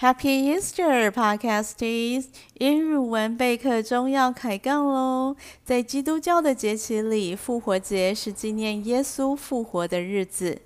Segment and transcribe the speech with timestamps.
[0.00, 2.26] Happy Easter, Podcastees！
[2.58, 5.36] 英语文备课中要开杠喽！
[5.64, 10.60] 在基督教的节期里，复活节是纪念耶稣复活的日子。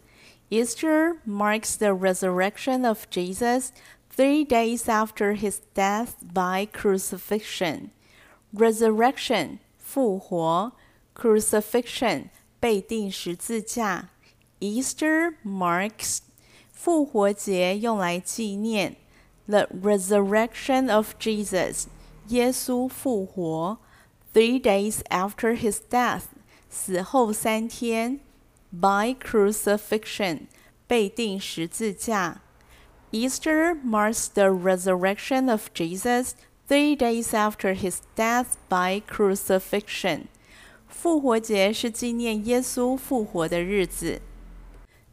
[0.48, 3.68] Easter marks the resurrection of Jesus
[4.16, 7.90] three days after his death by crucifixion.
[8.52, 10.72] Resurrection 复活，
[11.14, 14.08] crucifixion 被钉十字架。
[14.58, 16.18] Easter marks
[16.72, 18.96] 复活节用来纪念。
[19.48, 21.86] The resurrection of Jesus，
[22.28, 23.78] 耶稣复活。
[24.32, 26.22] Three days after his death，
[26.68, 28.20] 死后三天。
[28.72, 30.42] By crucifixion，
[30.86, 32.42] 被钉十字架。
[33.10, 36.34] Easter marks the resurrection of Jesus
[36.68, 40.26] three days after his death by crucifixion。
[40.86, 44.22] 复活节是纪念耶稣复活的日子。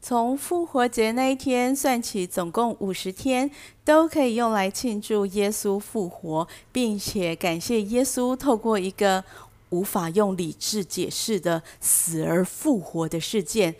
[0.05, 3.49] 从复活节那一天算起，总共五十天
[3.85, 9.23] 都可以用来庆祝耶稣复活，并且感谢耶稣透过一个
[9.71, 13.77] 无法用理智解释的死而复活的事件，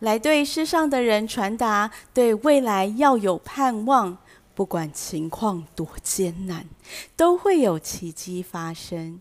[0.00, 4.18] 来对世上的人传达对未来要有盼望，
[4.54, 6.66] 不管情况多艰难，
[7.16, 9.18] 都会有奇迹发生。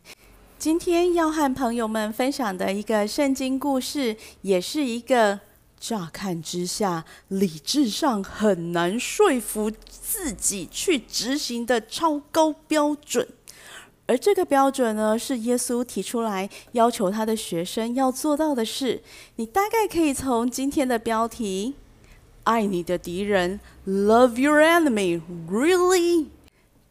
[0.60, 5.40] 今天要和朋友们分享的一个圣经故事，也是一个。
[5.82, 13.28] 乍看之下，理智上很难说服自己去执行的超高标准，
[14.06, 19.02] 而这个标准呢，是耶稣提出来要求他的学生要做到的事。
[19.38, 21.74] 你大概可以从今天的标题
[22.46, 26.28] “爱你的敌人 ”（Love your enemy），really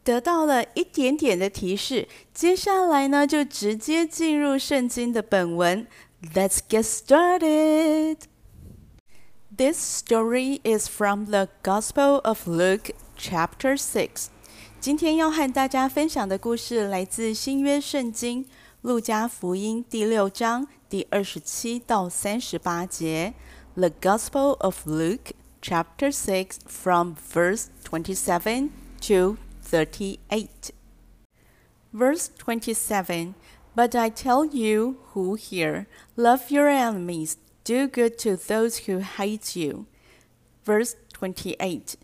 [0.03, 2.09] 得到了一点点的提示。
[2.33, 5.87] 接下来呢，就直接进入圣经的本文。
[6.35, 8.30] Let's get started.
[9.60, 14.28] This story is from the Gospel of Luke, chapter six.
[14.78, 18.44] 今天要和大家分享的故事来自新约圣经《
[18.82, 23.34] 路加福音》第六章第二十七到三十八节。
[23.74, 25.32] The Gospel of Luke,
[25.62, 28.70] chapter six, from verse twenty-seven
[29.02, 30.70] to thirty-eight.
[31.92, 33.34] Verse twenty-seven.
[33.74, 37.36] But I tell you who hear, love your enemies.
[37.64, 39.86] Do good to those who hate you.
[40.64, 41.96] Verse 28.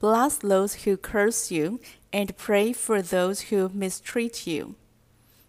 [0.00, 1.78] Bless those who curse you,
[2.10, 4.74] and pray for those who mistreat you.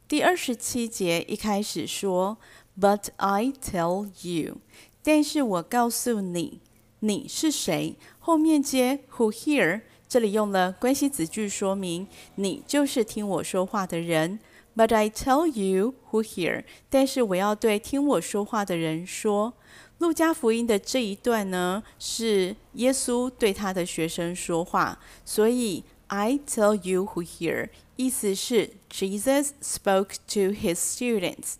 [0.09, 2.37] 第二十七节一开始说，
[2.77, 4.57] But I tell you，
[5.01, 6.59] 但是我告诉你，
[6.99, 7.95] 你是谁？
[8.19, 14.39] 后面接 who hear，这里用了关系子句说明，你就是听我说话的人。
[14.75, 19.53] But I tell you who hear，但是我要对听我说话的人说，
[19.97, 31.55] 路加福音的这一段呢，是耶稣对他的学生说话，所以 I tell you who hear，意思是 Jesus spoke to his students，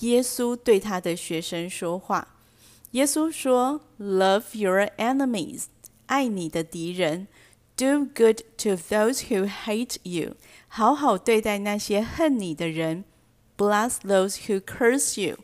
[0.00, 2.34] 耶稣对他的学生说话。
[2.90, 5.64] 耶稣说，Love your enemies，
[6.06, 7.28] 爱你的敌人。
[7.78, 10.36] Do good to those who hate you，
[10.73, 13.03] ”好好对待那些恨你的人。
[13.57, 15.37] Bless those who curse you，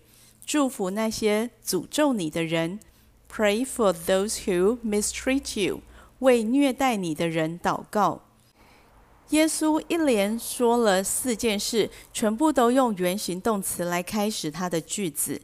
[0.45, 2.79] 祝福那些诅咒你的人。
[3.29, 5.81] Pray for those who mistreat you，
[6.19, 8.21] 为虐待你的人祷告。
[9.31, 15.41] 耶稣一连说了四件事，全部都用原形动词来开始他的句子。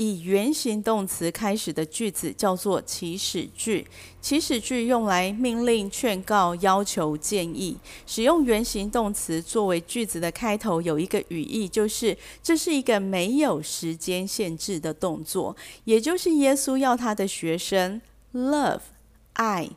[0.00, 3.86] 以原形动词开始的句子叫做祈使句。
[4.22, 7.76] 祈使句用来命令、劝告、要求、建议。
[8.06, 15.54] 使用原形动词作为句子的开头，有一个语义，就是这是一个没有时间限制的动作。
[15.84, 18.00] 也就是耶稣要他的学生
[18.32, 18.80] love
[19.34, 19.68] 爱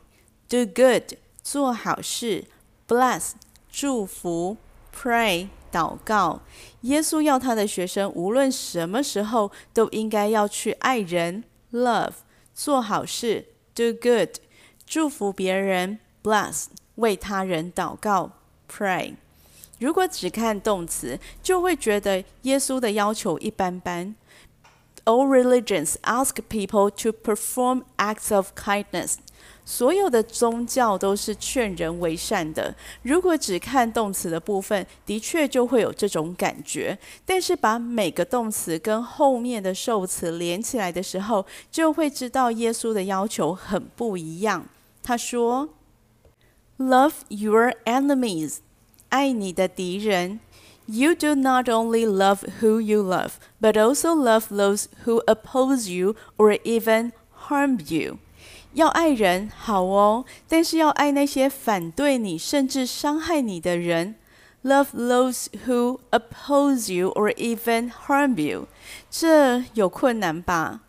[0.48, 2.44] ，do good 做好事
[2.88, 3.32] ，bless
[3.70, 4.56] 祝福
[4.94, 5.48] ，pray。
[5.72, 6.40] 祷告，
[6.82, 12.12] 耶稣要他的学生无论什么时候都应该要去爱人，love，
[12.54, 14.36] 做好事，do good，
[14.86, 18.30] 祝福别人，bless，为他人祷告
[18.70, 19.16] ，pray。
[19.80, 24.14] 如果只看动词，就会觉得耶稣的要求一般般。
[25.04, 29.16] All religions ask people to perform acts of kindness.
[29.64, 32.74] 所有的宗教都是劝人为善的。
[33.02, 36.98] 如果只看动词的部分，的确就会有这种感觉。
[37.24, 44.66] 但是把每个动词跟后面的受词连起来的时候，就会知道耶稣的要求很不一样。
[45.02, 45.70] 他说
[46.78, 48.56] ：“Love your enemies，
[49.08, 50.40] 爱你的敌人。
[50.86, 56.60] You do not only love who you love, but also love those who oppose you or
[56.64, 57.12] even
[57.48, 58.18] harm you。”
[58.74, 64.16] 要爱人，好哦，但是要爱那些反对你甚至伤害你的人。
[64.64, 68.66] Love those who oppose you or even harm you。
[69.10, 70.80] 这有困难吧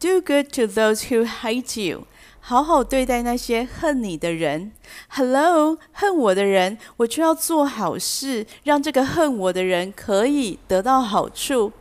[0.00, 2.06] ？Do good to those who hate you。
[2.40, 4.72] 好好对待那些恨你的人。
[5.08, 11.72] Hello，恨我的人，我就要做好事，让这个恨我的人可以得到好处。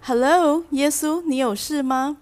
[0.00, 2.16] Hello，耶稣，你有事吗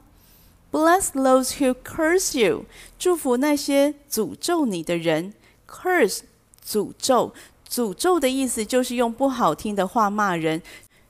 [0.70, 2.66] ？Bless those who curse you，
[2.98, 5.32] 祝福那些诅咒你的人。
[5.68, 6.20] Curse，
[6.66, 7.32] 诅咒，
[7.68, 10.62] 诅咒的意思就是用不好听的话骂人，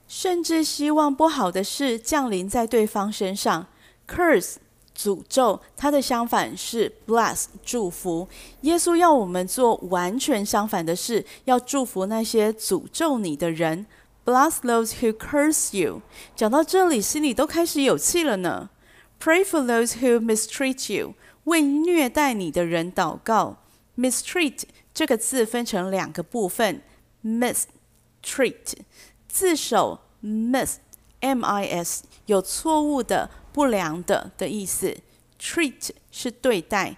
[0.09, 3.67] 甚至希望不好的事降临在对方身上。
[4.09, 4.57] Curse，
[4.97, 8.29] 诅咒，它的相反是 bless，祝福。
[8.63, 13.87] 耶稣要我们做完全相反的事，要祝福那些诅咒你的人。
[14.25, 16.03] Bless those who curse you。
[16.35, 18.71] 讲到这里，心里都开始有气了呢。
[19.27, 23.57] Pray for those who mistreat you，为虐待你的人祷告。
[23.99, 24.63] Mistreat
[24.95, 26.81] 这个字分成两个部分
[27.25, 28.75] ，mistreat
[29.27, 34.97] 字首 mis，m-i-s 有错误的、不良的的意思。
[35.41, 36.97] treat 是对待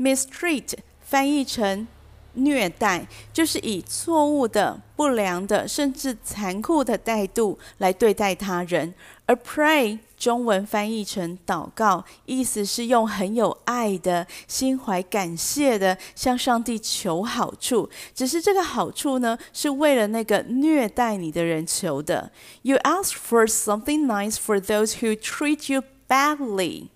[0.00, 1.86] ，mistreat 翻译成
[2.34, 8.94] 虐待，就是以错误的、不良的，甚至残酷的态度来对待他人。
[9.26, 17.88] 而 pray 中文翻译成祷告，意思是用很有爱的心怀感谢的向上帝求好处。
[18.14, 22.30] 只是这个好处呢，是为了那个虐待你的人求的。
[22.62, 26.88] You ask for something nice for those who treat you badly.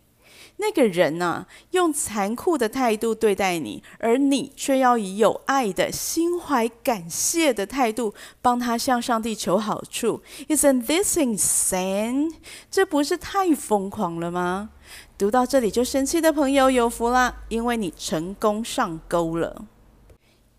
[0.59, 10.23] 那个人呢、用残酷的态度对待你，而你却要以有爱的心怀感谢的态度帮他向上帝求好处。
[10.49, 12.33] Isn't this insane？
[12.71, 14.71] 这不是太疯狂了吗？
[15.19, 19.67] 读到这里就生气的朋友有福啦，因为你成功上钩了。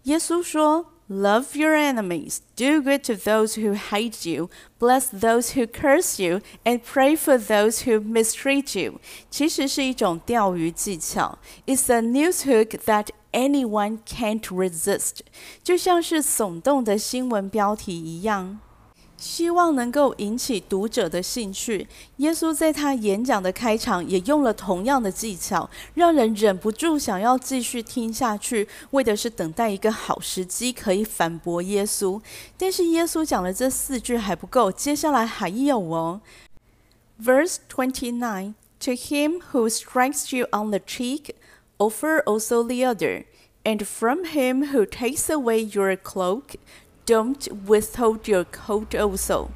[0.04, 0.97] 耶稣说。
[1.09, 4.49] Love your enemies, do good to those who hate you,
[4.79, 8.99] bless those who curse you, and pray for those who mistreat you。
[9.29, 11.39] 其实是一种钓鱼技巧。
[11.67, 15.19] It's a news hook that anyone can't resist，
[15.63, 18.61] 就像是耸动的新闻标题一样。
[19.18, 21.88] 希望能够引起读者的兴趣。
[22.18, 32.22] 耶稣在他演讲的开场也用了同样的技巧，让人忍不住想要继续听下去，为的是等待一个好时机可以反驳耶稣。
[32.58, 36.22] 但是耶稣讲了这四句还不够，接下来还有哦。
[37.20, 41.32] Verse twenty nine: To him who strikes you on the cheek,
[41.80, 43.26] offer also the other,
[43.64, 46.58] and from him who takes away your cloak.
[47.07, 49.51] Don't withhold your coat also.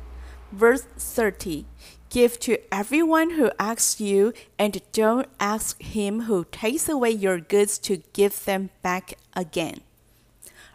[0.53, 1.65] Verse 30.
[2.09, 7.79] Give to everyone who asks you, and don't ask him who takes away your goods
[7.81, 9.79] to give them back again.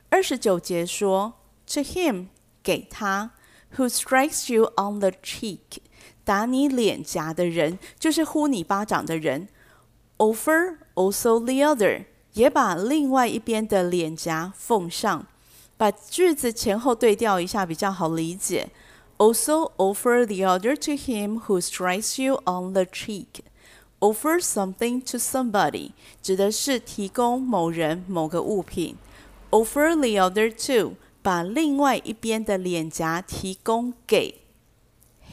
[0.09, 1.33] 二十九节说，
[1.67, 2.27] To him
[2.61, 3.31] 给他，
[3.77, 5.79] who strikes you on the cheek
[6.25, 9.47] 打你脸颊的人，就是呼你巴掌的人。
[10.17, 15.27] Offer also the other 也把另外一边的脸颊奉上。
[15.77, 18.69] 把句子前后对调一下，比较好理解。
[19.17, 23.41] Also offer the other to him who strikes you on the cheek.
[23.99, 25.91] Offer something to somebody
[26.23, 28.97] 指的是提供某人某个物品。
[29.51, 34.41] Offer the other to 把另外一边的脸颊提供给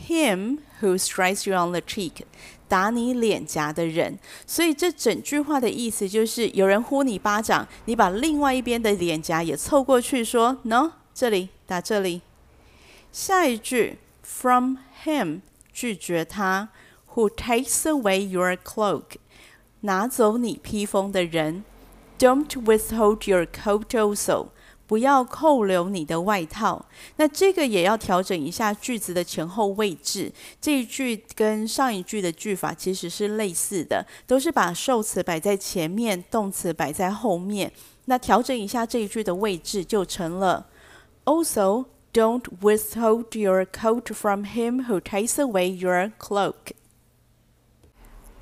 [0.07, 2.25] him who strikes you on the cheek。
[2.74, 12.24] 打你脸颊的人，所以这整句话的意思就是，有人呼你巴掌，你把另外一边的脸颊也凑过去，说：“No，这里打这里。”
[13.14, 16.70] 下一句，from him 拒绝他
[17.14, 19.18] ，who takes away your cloak
[19.82, 21.64] 拿走你披风的人
[22.18, 24.48] ，Don't withhold your coat also。
[24.86, 26.86] 不要扣留你的外套，
[27.16, 30.32] 那这个也要调整一下句子的前后位置。
[30.62, 37.72] 这一句跟上一句的句法其实是类似的，都是把受词摆在前面，动词摆在后面。
[38.06, 40.68] 那调整一下这一句的位置，就成了
[41.24, 46.74] ：Also, don't withhold your coat from him who takes away your cloak.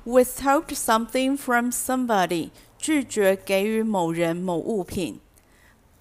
[0.04, 5.20] Withhold something from somebody，拒绝给予某人某物品。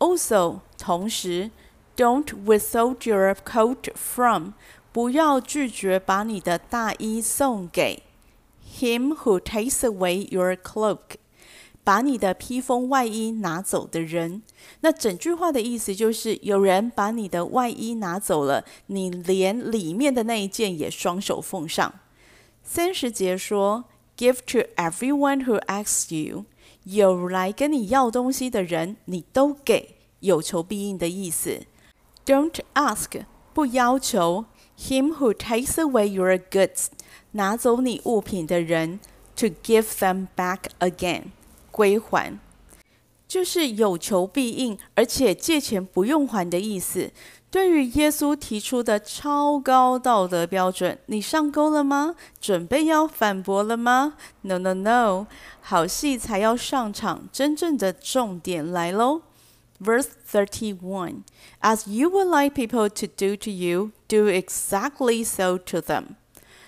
[0.00, 1.50] Also，同时，
[1.96, 4.52] don't withhold your coat from，
[4.92, 8.02] 不要拒绝把你的大衣送给
[8.78, 11.16] him who takes away your cloak，
[11.82, 14.42] 把你的披风外衣拿走的人。
[14.80, 21.94] 那整句话的意思就是，有人把你的外衣拿走了，你连里面的那一件也双手奉上。
[22.62, 23.84] 三十节说
[24.18, 26.44] give to everyone who asks you。
[26.83, 31.61] 有来跟你要东西的人，你都给，有求必应的意思。
[32.25, 33.23] Don't ask，
[33.53, 34.45] 不要求。
[34.77, 36.87] Him who takes away your goods，
[37.31, 38.99] 拿走你物品的人
[39.35, 41.25] ，to give them back again，
[41.69, 42.39] 归还。
[43.27, 47.11] 就是有求必应，而且借钱不用还的意思。
[47.51, 52.15] 对于耶稣提出的超高道德标准，你上钩了吗？
[52.39, 55.27] 准备要反驳了吗？No no no，
[55.59, 59.23] 好戏才要上场，真正的重点来喽。
[59.81, 61.23] Verse thirty-one,
[61.59, 66.15] as you would like people to do to you, do exactly so to them.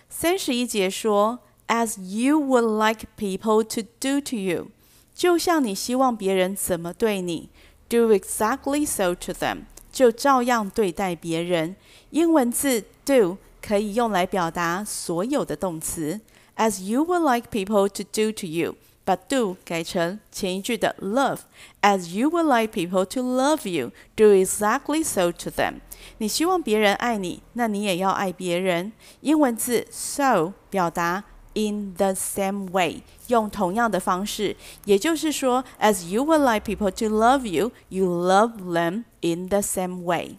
[0.09, 4.67] 三十一节说，as you would like people to do to you，
[5.15, 7.49] 就像你希望别人怎么对你
[7.87, 11.73] ，do exactly so to them，就照样对待别人。
[12.09, 16.19] 英文字 do 可以用来表达所有的动词
[16.57, 18.75] ，as you would like people to do to you。
[19.05, 25.81] 把 do 改成前一句的 love，as you would like people to love you，do exactly so to them。
[26.19, 28.93] 你希望别人爱你，那你也要爱别人。
[29.19, 39.04] 英文字 so 表达 in the same way，用同样的方式，也就是说，as you would like people to love you，you love them
[39.20, 40.38] in the same way。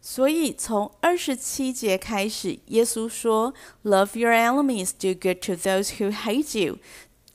[0.00, 3.52] 所以从二十七节开始，耶稣说，
[3.84, 6.78] love your enemies，do good to those who hate you。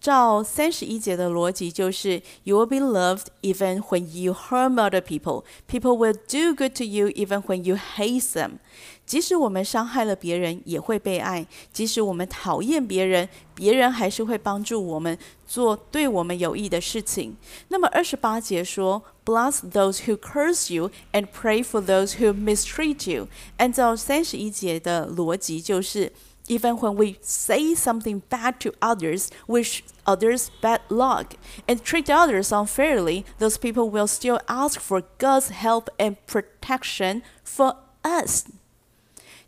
[0.01, 5.45] 照三十一节的逻辑，就是 You will be loved even when you harm other people.
[5.67, 8.59] People will do good to you even when you hate them.
[9.05, 17.37] 即使我们伤害了别人，也会被爱；即使我们讨厌别人，别人还是会帮助我们做对我们有益的事情。
[17.69, 23.29] 那么二十八节说，Bless those who curse you and pray for those who mistreat you。
[23.57, 26.13] 按照三十一节的逻辑，就是。
[26.50, 31.36] Even when we say something bad to others, wish others bad luck,
[31.68, 37.78] and treat others unfairly, those people will still ask for God's help and protection for
[38.04, 38.44] us.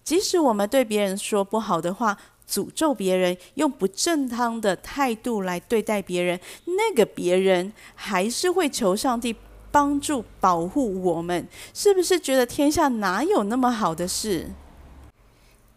[0.06, 2.18] 即使我们对别人说不好的话，
[2.50, 9.36] 诅咒别人，用不正当的态度来对待别人，那个别人还是会求上帝
[9.70, 11.46] 帮助保护我们。
[11.74, 14.52] 是不是觉得天下哪有那么好的事？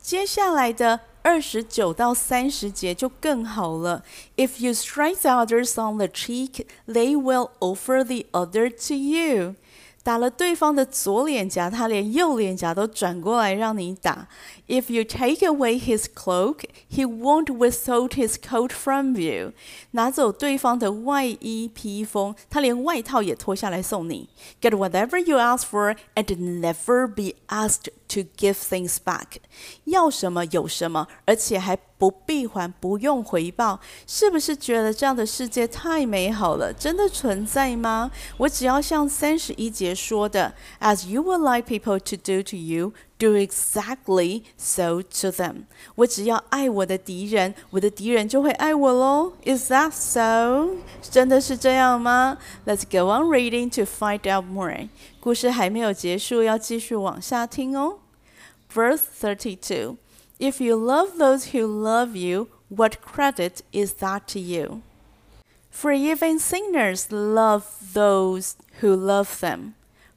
[0.01, 1.01] 接下来的。
[1.24, 4.04] 二十九到三十节就更好了。
[4.36, 9.56] If you strike others on the cheek, they will offer the other to you.
[10.04, 14.28] 打了对方的左脸颊，他连右脸颊都转过来让你打。
[14.73, 19.53] If you take away his cloak, he won't withhold his coat from you.
[19.93, 24.29] 拿走对方的外衣披风，他连外套也脱下来送你。
[24.61, 29.39] Get whatever you ask for and never be asked to give things back.
[29.85, 33.81] 要什么有什么，而且还不必还，不用回报。
[34.07, 36.73] 是不是觉得这样的世界太美好了？
[36.73, 38.11] 真的存在吗？
[38.37, 42.93] 我只要像三十一节说的，As you would like people to do to you.
[43.23, 45.65] Do exactly so to them。
[45.97, 49.33] 我只要爱我的敌人，我的敌人就会爱我喽。
[49.45, 50.77] Is that so？
[51.03, 52.39] 真的是这样吗？
[52.65, 54.89] Let's go on reading to find out more。
[55.19, 57.99] 故事还没有结束，要继续往下听哦。
[58.73, 64.83] Verse thirty-two。If you love those who love you, what credit is that to you?
[65.73, 69.73] For even sinners love those who love them.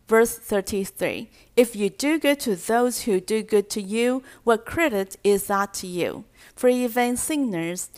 [0.08, 5.16] Verse 33 If you do good to those who do good to you, what credit
[5.24, 6.26] is that to you?
[6.54, 7.90] For even sinners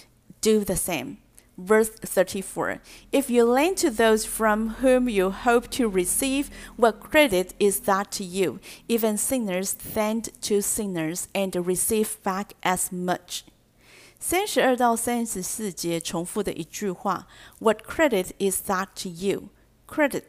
[0.41, 1.17] do the same.
[1.57, 2.79] Verse 34
[3.11, 8.11] If you lend to those from whom you hope to receive, what credit is that
[8.11, 8.59] to you?
[8.87, 13.43] Even sinners lend to sinners and receive back as much.
[14.19, 17.27] 三十二到三十四节重复的一句话：
[17.59, 19.49] What credit is that to you?
[19.87, 20.23] Credit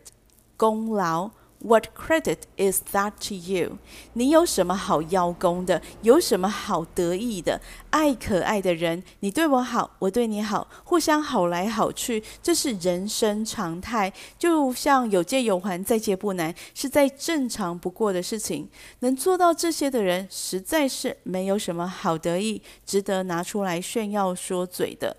[0.56, 1.38] 功劳。
[1.61, 3.79] What credit is that to you？
[4.13, 5.81] 你有什么好邀功的？
[6.01, 7.59] 有什么好得意的？
[7.89, 14.13] 爱可爱的人，你对我好，我对你好，互相好来好去，这是人生常态。
[14.37, 18.69] 就像有借有还，再借不难，是再正常不过的事情。
[18.99, 25.17] 能做到这些的人，实在是没有什么好得意，值得拿出来炫耀说嘴的。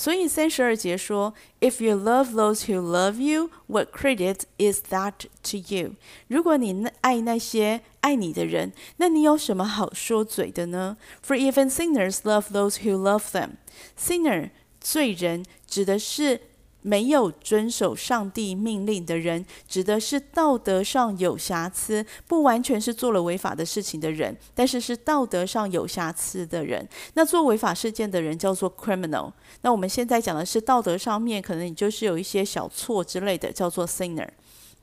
[0.00, 5.94] 所以三十二节说：“If you love those who love you, what credit is that to you？”
[6.28, 10.98] 如果你爱那些爱你的人，那你有什么好说嘴的呢？
[11.26, 13.52] For even sinners love those who love them.
[13.98, 16.42] Sinner 罪人指的是
[16.81, 26.87] 没有遵守上帝命令的人，指的是道德上有瑕疵，不完全是做了违法的事情的人，但是是道德上有瑕疵的人。
[27.13, 29.31] 那做违法事件的人叫做 criminal。
[29.61, 34.27] 那我们现在讲的是道德上面，可能你就是有一些小错之类的，叫做 sinner。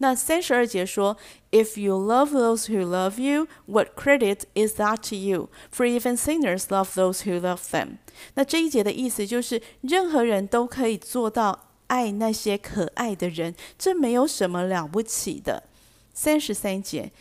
[0.00, 1.16] 那三十二节说
[1.50, 5.48] ：“If you love those who love you, what credit is that to you?
[5.74, 7.96] For even sinners love those who love them。”
[8.34, 11.67] 那这一节的意思就是，任何人都可以做到。
[11.88, 15.64] 爱那些可爱的人，这没有什么了不起的。
[16.14, 17.12] 三十三节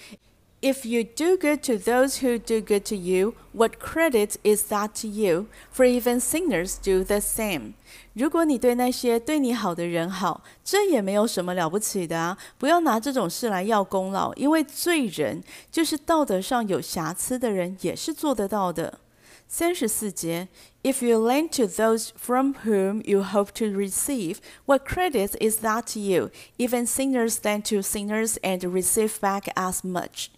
[0.62, 4.90] ，If you do good to those who do good to you, what credit is that
[5.02, 5.48] to you?
[5.74, 7.74] For even sinners do the same.
[8.14, 12.36] 如果你对那些对你好的人好，这也没有什么了不起的啊！
[12.58, 19.00] 不要拿这种事来要功劳，因为罪人就是道德上有瑕疵的人，也是做得到的。
[19.47, 20.49] 三十四节，
[20.83, 26.01] If you lend to those from whom you hope to receive, what credit is that to
[26.01, 26.31] you?
[26.59, 30.29] Even sinners lend to sinners and receive back as much.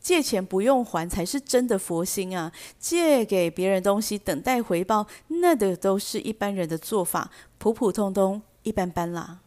[0.00, 2.52] 借钱不用还才是真的佛心啊！
[2.78, 9.40] 借给别人东西等待回报，那的都是一般人的做法，普普通通，一般般啦。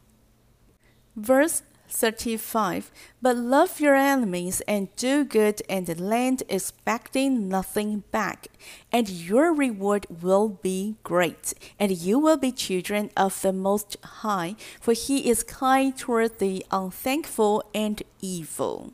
[1.16, 1.60] Verse
[1.90, 8.48] 35 But love your enemies and do good and lend expecting nothing back,
[8.92, 14.56] and your reward will be great, and you will be children of the Most High,
[14.82, 18.94] for He is kind toward the unthankful and evil.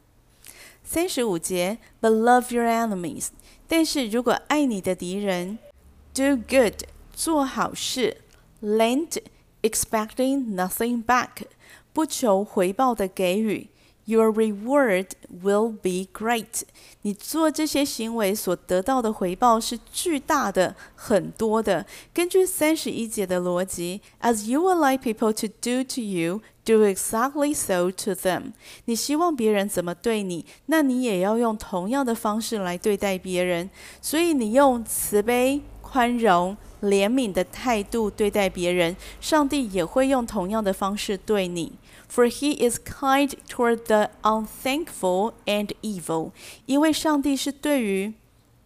[0.83, 3.29] 三十五节，But love your enemies，
[3.67, 5.59] 但是如果爱你的敌人，
[6.13, 8.17] do good，做好事，
[8.61, 9.19] lend
[9.61, 11.45] expecting nothing back。
[11.94, 13.68] 不求回报的给予
[14.04, 15.06] ，Your reward
[15.42, 16.62] will be great。
[17.02, 21.86] 你做这些行为所得到的回报是巨大的、很多的。
[22.12, 28.52] 根据三十一节的逻辑，As you would like people to do to you, do exactly so to them。
[28.86, 33.70] 你希望别人怎么对你，那你也要用同样的方式来对待别人。
[34.02, 35.62] 所以你用慈悲、
[35.94, 36.56] 宽容。
[36.82, 41.72] 怜悯的态度对待别人，上帝也会用同样的方式对你。
[42.12, 46.32] For he is kind toward the unthankful and evil，
[46.66, 48.12] 因为上帝是对于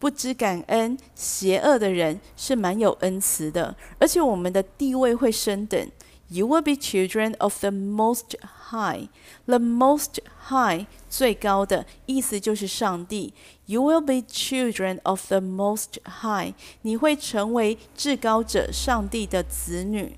[0.01, 5.89] 不知感恩、邪恶的人是蛮有恩慈的，而且我们的地位会升等。
[6.31, 8.37] You will be children of the Most
[8.71, 9.09] High.
[9.47, 13.33] The Most High 最高的意思就是上帝。
[13.71, 16.55] You will be children of the Most High.
[16.81, 20.17] 你会成为至高者上帝的子女，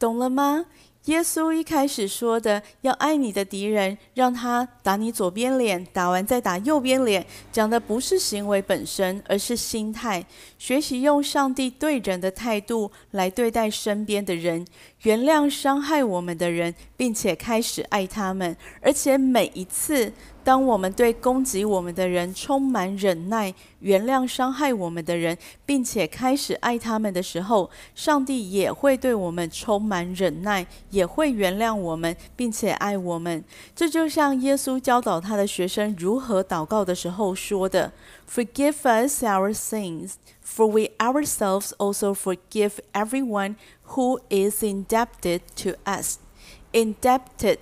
[0.00, 0.66] 懂了吗？
[1.06, 10.24] 耶稣一开始说的要爱你的敌人，让他打你左边脸，打完再打右边脸，讲的不是行为本身，而是心态。
[10.58, 14.64] 学习用上帝对人的态度来对待身边的人，
[15.02, 20.12] 原谅伤害我们的人，并且开始爱他们，而且每一次。
[20.44, 33.44] 当我们对攻击我们的人充满忍耐，原谅伤害我们的人，并且开始爱他们的时候，上帝也会对我们充满忍耐，也会原谅我们，并且爱我们。
[33.74, 37.92] 这就像耶稣教导他的学生如何祷告的时候说的
[38.28, 43.56] ：“Forgive us our sins, for we ourselves also forgive everyone
[43.88, 46.18] who is indebted to us.”
[46.72, 47.58] Indebted.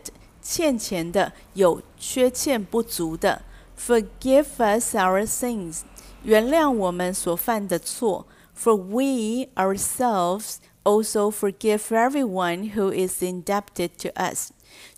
[0.50, 3.42] 欠钱的，有缺欠不足的，
[3.80, 5.82] Forgive us our sins，
[6.24, 8.26] 原谅我们所犯的错，
[8.58, 14.52] For we ourselves also forgive everyone who is indebted to us，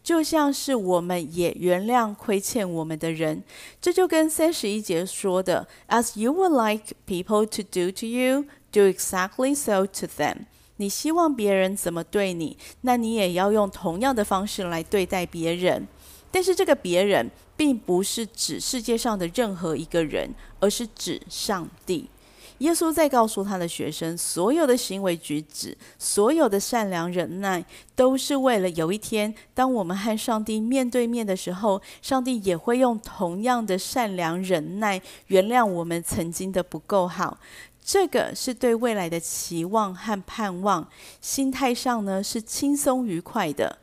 [0.03, 3.43] 就像是我们也原谅亏欠我们的人，
[3.81, 10.45] 这就跟三十一节说的，As you would like people to do to you, do exactly so to them。
[10.82, 15.86] 你希望别人怎么对你，那你也要用同样的方式来对待别人。
[16.32, 22.10] 但是这个别人并不是指世界上的任何一个人，而是指上帝。
[22.58, 27.64] 耶稣在告诉他的学生，所有的行为举止，所有的善良忍耐，
[27.94, 37.38] 都是为了有一天，当我们和上帝面对面的时候，上帝也会用同样的善良忍耐，原谅我们曾经的不够好。
[37.84, 40.88] 这个是对未来的期望和盼望，
[41.20, 43.78] 心态上呢是轻松愉快的，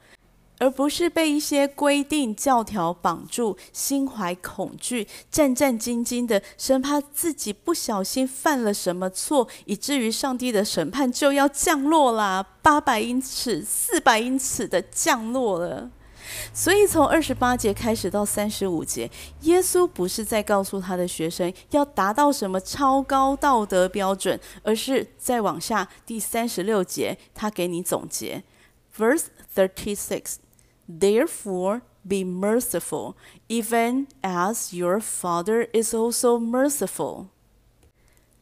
[0.57, 15.91] 而不是被一些规定教条绑住，心怀恐惧，战战兢兢的，生怕自己不小心犯了什么错，以至于上帝的审判就要降落啦，八百英尺、四百英尺的降落了。
[16.53, 19.09] 所以，从二十八节开始到三十五节，
[19.41, 28.43] 耶稣不是在告诉他的学生要达到什么超高道德标准，而是再往下第三十六节，他给你总结
[28.97, 30.35] Verse thirty-six.
[30.89, 33.13] Therefore, be merciful,
[33.47, 37.27] even as your Father is also merciful.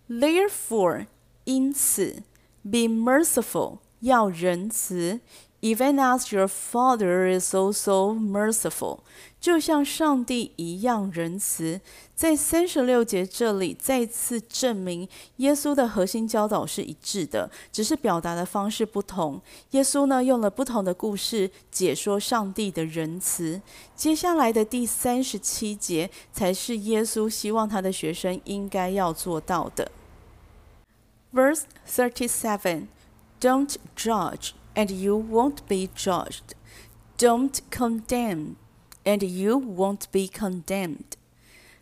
[0.10, 1.08] Therefore，
[1.44, 2.24] 因此
[2.64, 5.20] ，be merciful，要仁慈。
[5.60, 9.00] Even as your Father is also merciful，
[9.42, 11.82] 就像上帝一样仁慈。
[12.14, 19.42] 在三十六节这里再次证明，耶稣的核心教导是一致的，只是表达的方式不同。
[19.72, 23.60] 耶稣呢，用了不同的故事解说上帝的仁慈。
[23.96, 29.92] 接下来的第三十七节才是耶稣希望他的学生应该要做到的。
[31.34, 32.88] Verse thirty-seven,
[33.42, 34.52] don't judge.
[34.77, 36.55] and you won't be judged.
[37.19, 38.57] Don't condemn,
[39.05, 41.17] and you won't be condemned.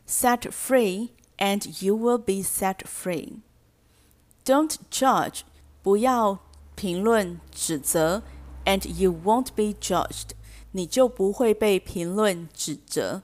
[0.06, 3.40] Set free, and you will be set free.
[4.44, 5.42] Don't judge,
[5.82, 6.40] 不要
[6.74, 8.22] 评论指责，
[8.64, 10.30] and you won't be judged，
[10.72, 13.22] 你就不会被评论指责。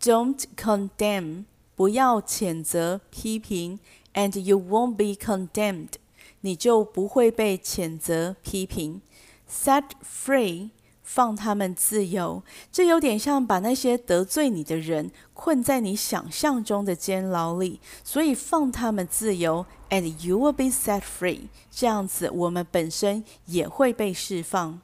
[0.00, 1.44] Don't condemn，
[1.74, 3.78] 不要谴责批评，
[4.14, 5.94] and you won't be condemned。
[6.41, 9.01] 你就不会被谴责批评。
[9.49, 10.71] Set free，
[11.03, 12.43] 放他们自由。
[12.71, 19.65] 这有点像把那些得罪你的人困在你想象中的监牢里，所以放他们自由。
[19.89, 21.47] And you will be set free。
[21.71, 24.81] 这样子，我们本身也会被释放。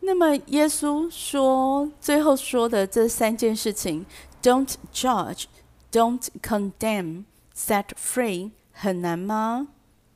[0.00, 4.06] 那么，耶稣说最后说的这三件事情
[4.42, 9.68] ：Don't judge，Don't condemn，Set free，很难吗？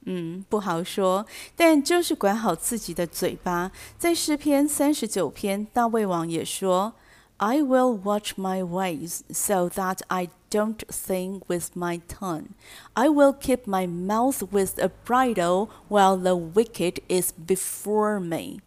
[0.05, 1.25] 嗯，不好说，
[1.57, 3.73] 但就是管好自己的嘴巴。
[3.99, 6.93] 在诗篇三十九篇，大卫王也说
[7.39, 12.49] ：“I will watch my ways, so that I don't sing with my tongue.
[12.93, 18.61] I will keep my mouth with a bridle while the wicked is before me.”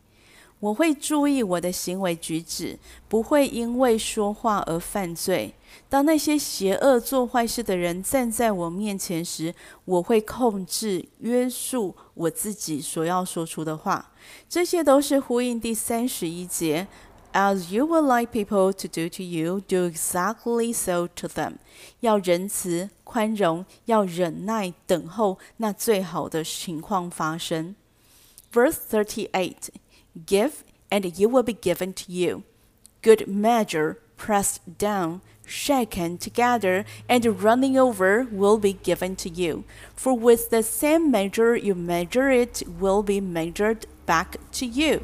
[0.60, 5.54] 我会注意我的行为举止，不会因为说话而犯罪。
[5.90, 9.54] 当那些邪恶做坏事的人站在我面前时，
[9.86, 14.12] 我会控制、约束我自己所要说出的话。
[14.50, 16.88] 这些都是呼应第三十一节
[17.34, 21.54] ：“As you would like people to do to you, do exactly so to them。”
[22.02, 27.76] 要仁慈、宽容，要忍耐，等候那最好的情况发生。
[28.52, 29.70] Verse thirty-eight.
[30.26, 30.52] Give,
[30.90, 32.42] and it will be given to you.
[33.04, 39.65] Good measure, pressed down, shaken together, and running over will be given to you.
[39.97, 45.01] For with the same measure you measure it will be measured back to you.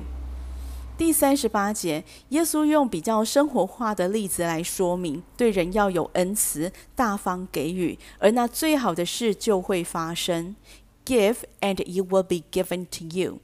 [0.97, 10.57] 第三十八节，耶稣用比较生活化的例子来说明，对人要有恩慈，大方给予，而那最好的事就会发生。
[11.05, 13.39] Give, and it will be given to you.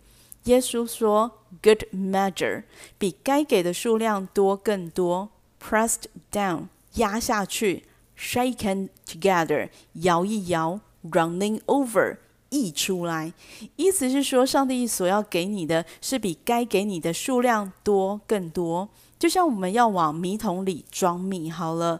[0.44, 2.64] 耶稣说：“Good measure，
[2.98, 5.30] 比该给的数量多更多。
[5.62, 6.66] Pressed down，
[6.99, 7.83] 压下去
[8.17, 10.79] ；shaken together，摇一摇
[11.11, 12.17] ；running over，
[12.49, 13.33] 溢出来。
[13.75, 18.87] 意思是说，上帝所要给你的是比该给你的数量多更多。
[19.17, 21.99] 就像我们要往米桶里装米，好了。”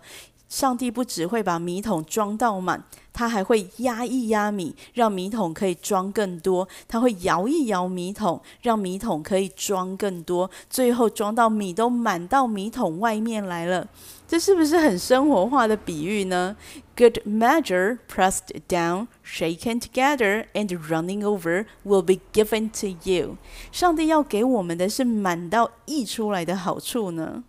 [0.49, 2.83] 上帝不只会把米桶装到满，
[3.13, 13.87] 他还会压一压米，让米桶可以装更多；他会摇一摇米桶，让米桶可以装更多，最后装到米都满到米桶外面来了。
[14.27, 16.55] 这是不是很生活化的比喻呢
[16.95, 23.37] ？Good measure, pressed down, shaken together, and running over will be given to you。
[23.71, 27.43] 上帝要给我们的是满到溢出来的好处呢。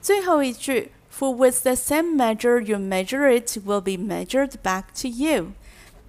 [0.00, 0.90] 最后一句。
[1.19, 5.53] For with the same measure you measure it will be measured back to you.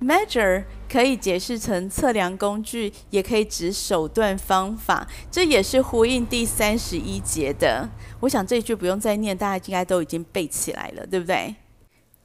[0.01, 5.07] Measure 可以解释成测量工具，也可以指手段方法。
[5.31, 7.89] 这也是呼应第三十一节的。
[8.21, 11.55] 我想这一句不用再念，大家应该都已经背起来了，对不对？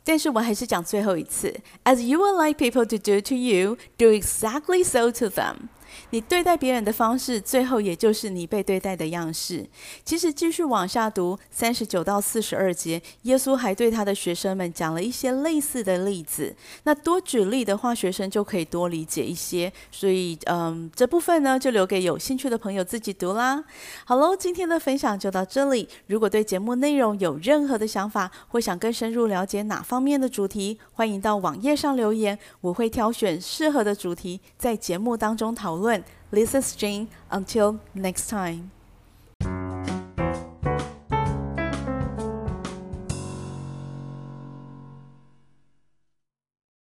[0.03, 5.69] 但是我还是讲最后一次：As you would like people to do to you, do exactly so to them.
[6.10, 9.66] 你对待别人的方式，最后也就是你被对待的样式。
[10.04, 16.54] 其实继续往下读三十九到四十二节，耶稣还对他的学生们讲了一些类似的例子。
[16.84, 19.72] 那多举例的话，学生就可以多理解一些。
[19.90, 23.62] 所以，嗯，这部分呢，就留给有兴趣的朋友自己读啦。
[24.04, 25.88] 好喽，今天的分享就到这里。
[26.06, 36.02] 如果对节目内容有任何的想法，或想更深入了解哪方面的主题，欢迎到网页上留言，我会挑选适合的主题在节目当中讨讨论。
[36.32, 37.08] This is Jane.
[37.30, 38.75] Until next time.